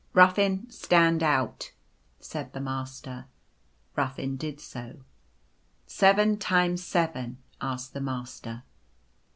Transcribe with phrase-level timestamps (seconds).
[0.01, 1.73] u Ruffin, stand out,"
[2.19, 3.25] said the Master.
[3.95, 5.01] Ruffin did so."
[5.85, 8.63] Seven times seven?" asked the Master.